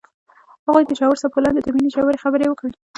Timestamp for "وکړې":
2.49-2.71